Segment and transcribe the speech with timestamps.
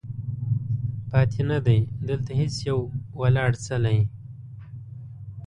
[1.09, 2.79] پاتې نه دی، دلته هیڅ یو
[3.19, 3.99] ولاړ څلی